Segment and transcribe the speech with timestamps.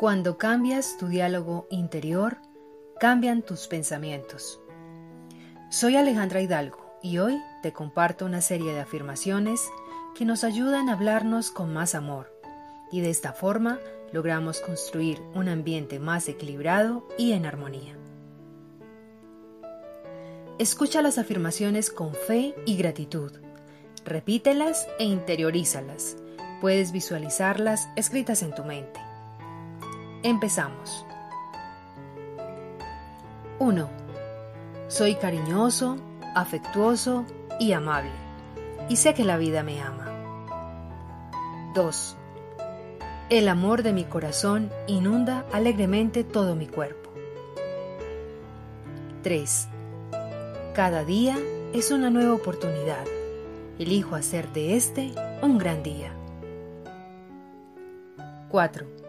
[0.00, 2.38] Cuando cambias tu diálogo interior,
[2.98, 4.58] cambian tus pensamientos.
[5.68, 9.60] Soy Alejandra Hidalgo y hoy te comparto una serie de afirmaciones
[10.14, 12.34] que nos ayudan a hablarnos con más amor
[12.90, 13.78] y de esta forma
[14.10, 17.94] logramos construir un ambiente más equilibrado y en armonía.
[20.58, 23.32] Escucha las afirmaciones con fe y gratitud.
[24.06, 26.16] Repítelas e interiorízalas.
[26.62, 29.09] Puedes visualizarlas escritas en tu mente.
[30.22, 31.06] Empezamos.
[33.58, 33.88] 1.
[34.88, 35.96] Soy cariñoso,
[36.34, 37.24] afectuoso
[37.58, 38.10] y amable,
[38.90, 40.12] y sé que la vida me ama.
[41.74, 42.16] 2.
[43.30, 47.10] El amor de mi corazón inunda alegremente todo mi cuerpo.
[49.22, 49.68] 3.
[50.74, 51.38] Cada día
[51.72, 53.06] es una nueva oportunidad.
[53.78, 56.12] Elijo hacer de este un gran día.
[58.50, 58.99] 4.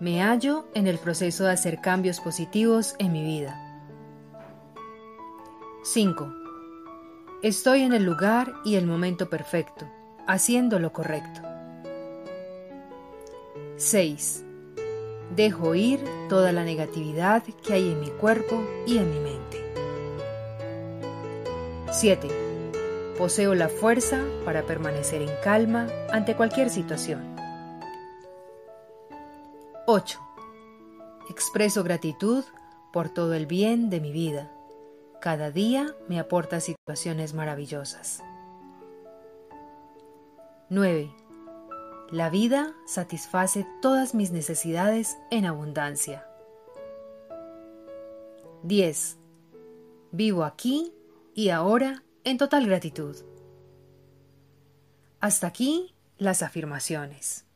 [0.00, 3.54] Me hallo en el proceso de hacer cambios positivos en mi vida.
[5.82, 6.32] 5.
[7.42, 9.86] Estoy en el lugar y el momento perfecto,
[10.26, 11.42] haciendo lo correcto.
[13.76, 14.42] 6.
[15.36, 19.62] Dejo ir toda la negatividad que hay en mi cuerpo y en mi mente.
[21.92, 22.26] 7.
[23.18, 27.39] Poseo la fuerza para permanecer en calma ante cualquier situación.
[29.92, 30.20] 8.
[31.30, 32.44] Expreso gratitud
[32.92, 34.52] por todo el bien de mi vida
[35.20, 38.22] cada día me aporta situaciones maravillosas.
[40.70, 41.14] 9.
[42.10, 46.24] La vida satisface todas mis necesidades en abundancia.
[48.62, 49.18] 10.
[50.12, 50.94] Vivo aquí
[51.34, 53.16] y ahora en total gratitud.
[55.20, 57.49] Hasta aquí las afirmaciones.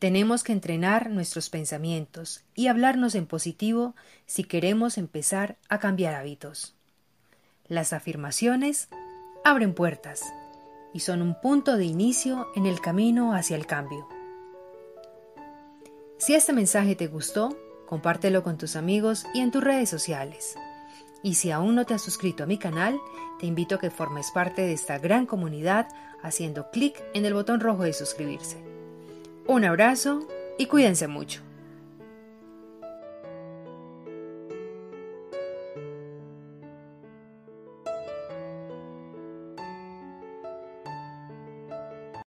[0.00, 3.94] Tenemos que entrenar nuestros pensamientos y hablarnos en positivo
[4.24, 6.74] si queremos empezar a cambiar hábitos.
[7.68, 8.88] Las afirmaciones
[9.44, 10.22] abren puertas
[10.94, 14.08] y son un punto de inicio en el camino hacia el cambio.
[16.16, 17.54] Si este mensaje te gustó,
[17.86, 20.56] compártelo con tus amigos y en tus redes sociales.
[21.22, 22.98] Y si aún no te has suscrito a mi canal,
[23.38, 25.88] te invito a que formes parte de esta gran comunidad
[26.22, 28.69] haciendo clic en el botón rojo de suscribirse.
[29.50, 30.28] Un abrazo
[30.58, 31.40] y cuídense mucho.